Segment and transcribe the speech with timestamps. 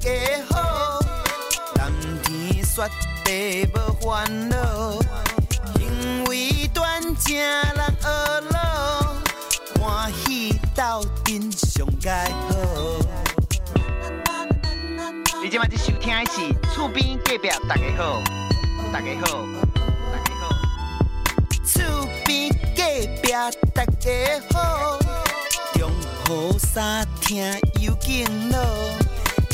[0.00, 0.08] 家
[0.48, 0.98] 好，
[1.74, 1.92] 冬
[2.22, 2.88] 天雪
[3.22, 4.98] 地无烦恼，
[5.76, 8.08] 行为端正人学
[8.50, 9.14] 老，
[9.78, 12.56] 欢喜斗阵上佳好。
[15.42, 18.22] 你今麦在收听的是厝边隔壁大家好，
[18.90, 19.44] 大家好，
[20.10, 20.48] 大家好，
[21.62, 22.82] 厝边隔
[23.20, 23.32] 壁
[23.74, 24.10] 大家
[24.54, 24.98] 好，
[25.74, 25.90] 中
[26.30, 27.44] 雨三听
[27.82, 28.58] 有敬老，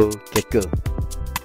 [0.00, 0.70] 好结果。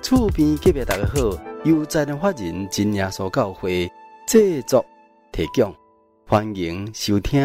[0.02, 3.92] 厝边隔壁大家好，由在地法人真耶稣教会
[4.26, 4.86] 制作
[5.34, 5.76] 提供，
[6.26, 7.42] 欢迎收听。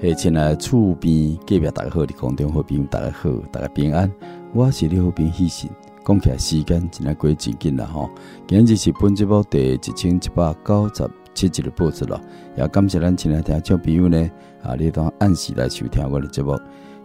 [0.00, 4.12] 嘿，亲爱厝边隔壁大家好，你空中好朋友大家好，大家平安。
[4.52, 5.70] 我是你好朋友喜信，
[6.08, 8.08] 讲起来时间真系过真紧啦吼。
[8.46, 12.18] 今日是本节目第一千一百九十七集的播出了，
[12.56, 14.30] 也感谢咱亲爱听众朋友呢，
[14.62, 16.58] 啊，你当按时来收听我的节目。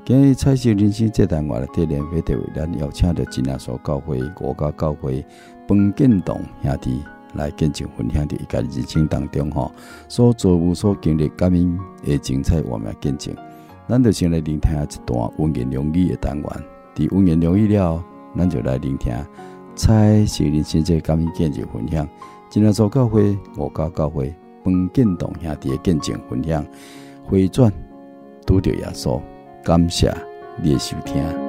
[0.06, 5.26] 今日彩色人生这单元的特连非特为咱邀请到真耶稣教会国家教会
[5.68, 7.04] 彭建栋兄弟。
[7.34, 9.72] 来见证分享的一个人生当中，吼，
[10.08, 13.36] 所做有所经历感恩的精彩，我们来见证。
[13.90, 16.46] 咱就先来聆听一段温言良语的单元。
[16.96, 18.06] 伫温言良语了，
[18.38, 19.14] 咱就来聆听
[19.76, 22.08] 彩色人生这感恩见证分享。
[22.50, 26.66] 今天做教会、我教教会、彭建栋兄弟的见证分享，
[27.26, 27.72] 回转
[28.46, 29.20] 拄着耶稣，
[29.64, 30.16] 感谢
[30.62, 31.43] 你的收听。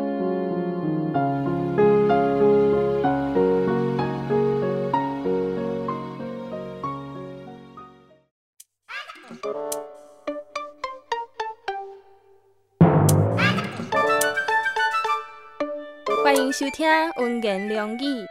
[16.57, 18.25] 收听温言良语，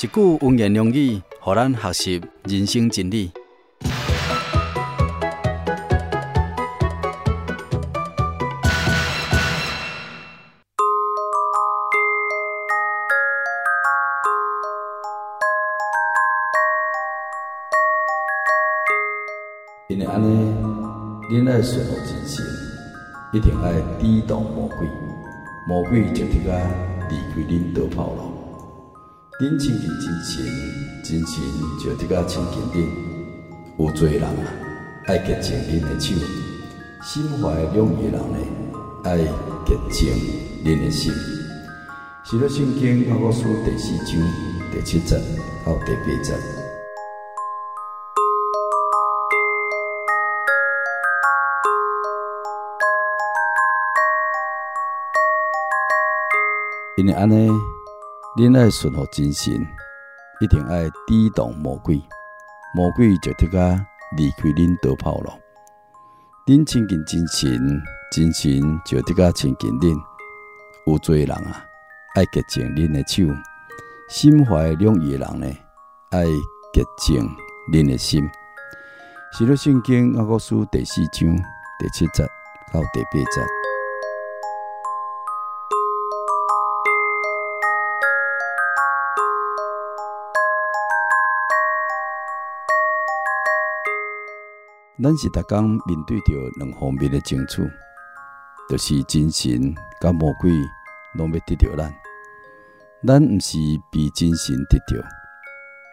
[0.00, 3.30] 一句温言良语，互咱学习人生真理。
[19.88, 20.54] 因为安尼，
[21.30, 22.42] 恁爱顺服真心，
[23.34, 24.88] 一定爱抵挡魔鬼，
[25.68, 26.95] 魔鬼就这个。
[27.08, 28.32] 离开恁逃跑咯，
[29.40, 30.44] 恁亲近真情，
[31.04, 31.42] 真神
[31.82, 32.86] 就得个亲近恁。
[33.78, 34.52] 有罪人啊，
[35.06, 36.14] 爱洁净恁的手；
[37.02, 38.38] 心怀两意人呢，
[39.04, 40.08] 爱洁净
[40.64, 41.12] 恁的心。
[42.24, 44.20] 是了，圣经雅各书第四章
[44.72, 45.16] 第七节
[45.64, 46.55] 到第八节。
[56.96, 57.50] 因为安尼，
[58.38, 59.52] 恁爱顺服真神，
[60.40, 62.02] 一定爱抵挡魔鬼，
[62.74, 63.78] 魔鬼就得个
[64.16, 65.38] 离开恁逃跑了。
[66.46, 69.94] 恁亲近真神，真神就得个亲近恁。
[70.86, 71.66] 有罪人啊，
[72.14, 73.30] 爱洁净恁的手；
[74.08, 75.46] 心怀良意的人呢，
[76.12, 76.24] 爱
[76.72, 77.28] 洁净
[77.70, 78.26] 恁的心。
[79.32, 81.28] 是了，圣经阿哥书第四章
[81.78, 82.24] 第七节
[82.72, 83.65] 到第八节。
[95.02, 97.62] 咱是逐工面对着两方面的争取，
[98.66, 100.50] 就是精神甲魔鬼
[101.14, 101.92] 拢要得着咱。
[103.06, 103.58] 咱毋是
[103.92, 105.04] 被精神得着，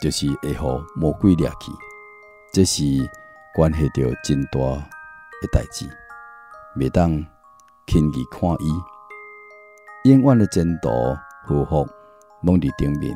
[0.01, 1.69] 就是会互魔鬼掠去。
[2.53, 2.81] 这是
[3.53, 5.85] 关系着真大的代志，
[6.77, 7.11] 袂当
[7.85, 10.09] 轻易看伊。
[10.09, 10.89] 永远的前途
[11.45, 11.85] 和福
[12.41, 13.13] 拢伫顶面，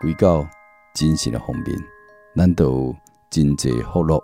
[0.00, 0.46] 归到
[0.94, 1.76] 精神的方面，
[2.36, 2.94] 咱都
[3.28, 4.22] 真济福乐。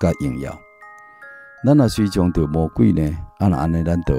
[0.00, 0.58] 甲荣耀，
[1.62, 3.02] 咱若随从着魔鬼呢？
[3.36, 4.16] 啊，那安尼，咱就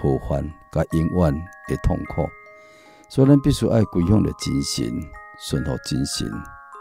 [0.00, 0.42] 祸患
[0.72, 1.32] 甲永远
[1.68, 2.28] 的痛苦。
[3.08, 5.00] 所以，咱必须爱归向着真神，
[5.38, 6.28] 顺服真神，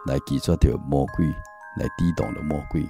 [0.08, 1.28] 来拒绝着魔鬼，
[1.78, 2.84] 来抵挡着魔鬼。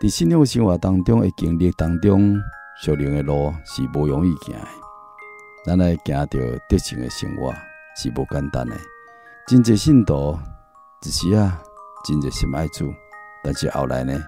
[0.00, 2.36] 伫信仰生活当中的经历当中，
[2.82, 4.66] 属灵的路是无容易行的。
[5.64, 7.54] 咱来行着德行的生活
[7.96, 8.76] 是无简单的。
[9.46, 10.36] 真济信徒
[11.00, 11.62] 只是啊。
[12.06, 12.92] 真热心爱主，
[13.44, 14.18] 但是后来呢，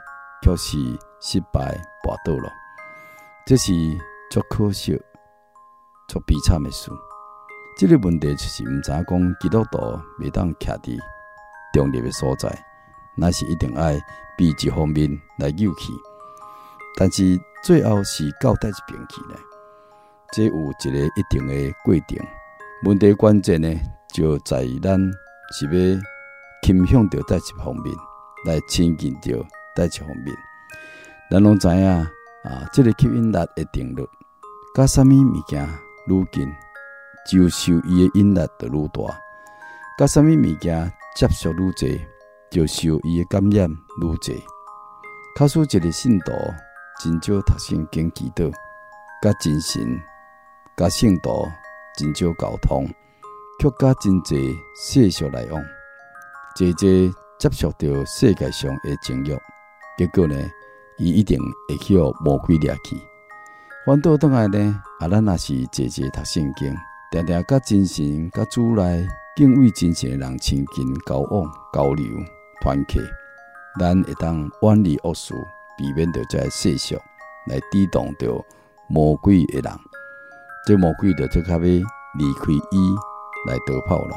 [0.42, 0.76] 却是
[1.20, 1.74] 失败
[2.04, 2.52] 跋倒了。
[3.46, 3.72] 这是
[4.30, 4.92] 足可惜、
[6.06, 6.90] 足悲惨的事。
[7.78, 9.78] 这个问题就是唔知影讲基督徒
[10.18, 10.98] 未当徛伫
[11.72, 12.48] 中立的所在，
[13.16, 13.98] 那是一定爱
[14.36, 15.92] 避一方面来扭去。
[16.98, 19.38] 但是最后是到底一边去呢？
[20.32, 22.26] 这有一个一定的过程。
[22.84, 23.68] 问题关键呢，
[24.12, 24.98] 就在于咱
[25.52, 26.00] 是要
[26.62, 27.94] 倾向到哪一方面
[28.46, 29.44] 来亲近着
[29.75, 30.37] 在一方面。
[31.31, 32.10] 咱拢知影啊，
[32.72, 34.08] 这个吸引力的定律，
[34.75, 35.69] 甲什么物件
[36.06, 36.48] 愈近，
[37.28, 39.12] 就受伊的引力就愈大；
[39.98, 42.00] 甲什么物件接触愈侪，
[42.50, 43.69] 就受伊的感染
[44.00, 44.40] 愈侪。
[45.34, 46.32] 假使一个信徒
[47.02, 48.50] 真少读圣经祈祷，
[49.20, 50.00] 甲精神、
[50.76, 51.46] 甲信徒
[51.99, 52.87] 真少沟通，
[53.58, 55.60] 却甲真侪世俗来往，
[56.56, 59.37] 侪侪接触到世界上的情欲，
[59.99, 60.37] 结果呢，
[60.99, 61.38] 伊一定
[61.69, 62.97] 会去魔鬼掠去。
[63.85, 66.75] 反倒倒来呢，啊，咱若是侪侪读圣经，
[67.11, 69.06] 定定甲真神、甲主内
[69.37, 72.06] 敬畏真神的人亲近交往、交流、
[72.61, 73.00] 团结，
[73.79, 75.35] 咱会当远离恶事。
[75.79, 76.94] 避免着在世俗
[77.47, 78.43] 来抵挡着
[78.88, 79.79] 魔鬼的人，
[80.67, 82.94] 这魔鬼就最较要离开伊
[83.47, 84.17] 来逃跑了。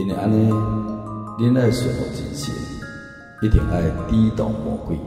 [0.00, 0.50] 因为安尼，
[1.38, 2.54] 恁爱顺服真神，
[3.42, 4.98] 一定爱抵挡魔鬼，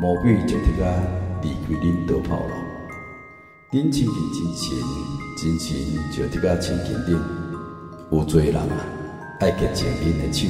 [0.00, 1.24] 魔鬼就得个。
[1.42, 2.54] 离开恁逃跑了，
[3.70, 4.74] 恁亲近真神，
[5.36, 5.76] 真神
[6.10, 7.20] 就得个亲近恁。
[8.10, 8.86] 有罪人啊，
[9.40, 10.46] 爱洁净恁的手；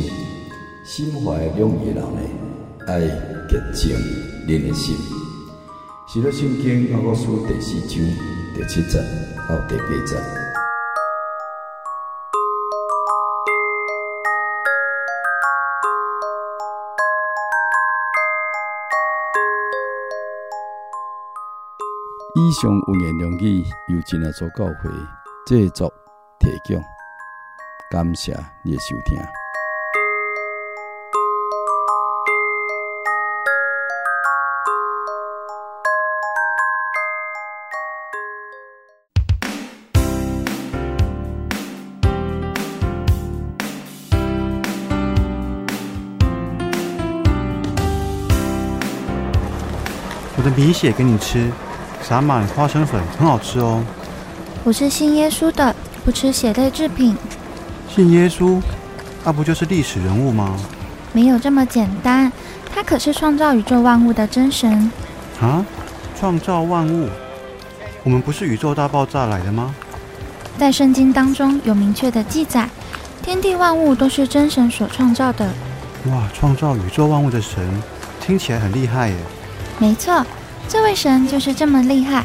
[0.87, 2.21] 心怀两意人呢，
[2.87, 3.01] 爱
[3.49, 3.91] 洁净
[4.47, 4.97] 恁的心。
[6.07, 7.99] 是了，圣经雅各书第四章
[8.55, 8.99] 第七节
[9.49, 10.44] 到第八节。
[22.47, 24.91] 以上温言良语由真耶稣教会
[25.47, 25.91] 制作
[26.39, 26.85] 提供，
[27.91, 29.19] 感谢你的收听。
[50.37, 51.51] 我的米血给你吃。
[52.07, 53.83] 撒满花生粉很好吃哦。
[54.63, 55.75] 我是信耶稣的，
[56.05, 57.17] 不吃血类制品。
[57.89, 58.61] 信耶稣，
[59.25, 60.55] 那不就是历史人物吗？
[61.15, 62.31] 没有这么简单，
[62.75, 64.93] 他可是创造宇宙万物的真神。
[65.41, 65.65] 啊，
[66.21, 67.09] 创造万物？
[68.03, 69.75] 我们不是宇宙大爆炸来的吗？
[70.59, 72.69] 在圣经当中有明确的记载，
[73.23, 75.49] 天地万物都是真神所创造的。
[76.11, 77.67] 哇，创造宇宙万物的神，
[78.21, 79.17] 听起来很厉害耶。
[79.79, 80.23] 没错。
[80.69, 82.25] 这位神就是这么厉害，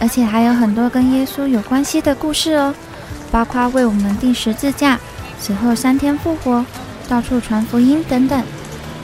[0.00, 2.74] 而且还有很多跟耶稣有关系的故事哦，
[3.30, 4.98] 包括为我们钉十字架，
[5.38, 6.64] 死后三天复活，
[7.08, 8.42] 到处传福音等等。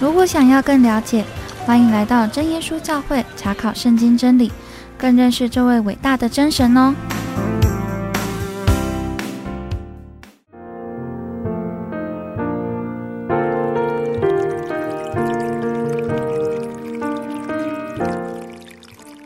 [0.01, 1.25] 如果想要更了解，
[1.67, 4.53] 欢迎来到真耶稣教会查考圣经真理，
[4.97, 6.95] 更认识这位伟大的真神哦。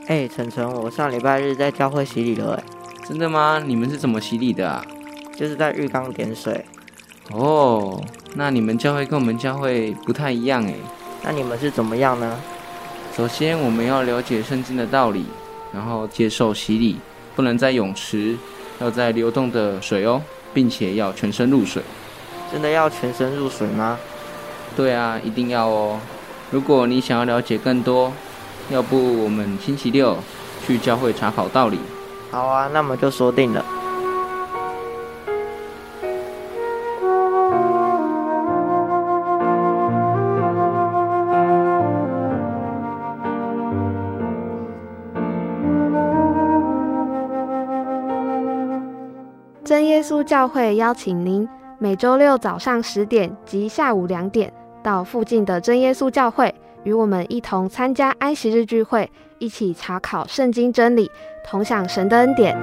[0.09, 2.65] 晨晨，我上礼拜日在教会洗礼了，哎，
[3.07, 3.63] 真的吗？
[3.63, 4.83] 你们是怎么洗礼的啊？
[5.37, 6.65] 就是在浴缸点水。
[7.31, 8.03] 哦，
[8.35, 10.73] 那你们教会跟我们教会不太一样哎。
[11.23, 12.41] 那你们是怎么样呢？
[13.15, 15.27] 首先，我们要了解圣经的道理，
[15.75, 16.97] 然后接受洗礼，
[17.37, 18.35] 不能在泳池，
[18.81, 20.23] 要在流动的水哦，
[20.55, 21.83] 并且要全身入水。
[22.51, 23.99] 真的要全身入水吗？
[24.75, 26.01] 对啊，一定要哦。
[26.51, 28.11] 如果你想要了解更多，
[28.71, 30.17] 要不我们星期六
[30.67, 31.79] 去教会查考道理？
[32.31, 33.65] 好啊，那么就说定了。
[49.65, 51.49] 真耶稣教会邀请您
[51.79, 56.55] 每周六早上十点及下午两点到附近的真耶稣教会。
[56.85, 61.11] 与我们一同参加安息日聚会，一起查考圣经真理，
[61.45, 62.57] 同享神的恩典。